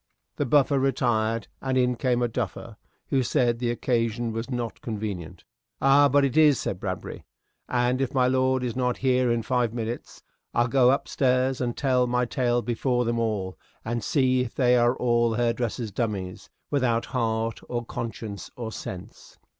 The 0.37 0.47
buffer 0.47 0.79
retired, 0.79 1.47
and 1.61 1.77
in 1.77 1.95
came 1.95 2.23
a 2.23 2.27
duffer 2.27 2.77
who 3.09 3.21
said 3.21 3.59
the 3.59 3.69
occasion 3.69 4.31
was 4.31 4.49
not 4.49 4.81
convenient. 4.81 5.43
"Ay, 5.79 6.07
but 6.07 6.25
it 6.25 6.35
is," 6.35 6.59
said 6.59 6.79
Bradbury, 6.79 7.23
"and 7.69 8.01
if 8.01 8.11
my 8.11 8.25
lord 8.27 8.63
is 8.63 8.75
not 8.75 8.97
here 9.05 9.29
in 9.31 9.43
five 9.43 9.75
minutes, 9.75 10.23
I'll 10.55 10.67
go 10.69 10.89
up 10.89 11.07
stairs 11.07 11.61
and 11.61 11.77
tell 11.77 12.07
my 12.07 12.25
tale 12.25 12.63
before 12.63 13.05
them 13.05 13.19
all, 13.19 13.59
and 13.85 14.03
see 14.03 14.41
if 14.41 14.55
they 14.55 14.75
are 14.75 14.95
all 14.95 15.35
hair 15.35 15.53
dressers' 15.53 15.91
dummies, 15.91 16.49
without 16.71 17.05
heart 17.13 17.59
or 17.69 17.85
conscience 17.85 18.49
or 18.55 18.71
sense." 18.71 19.37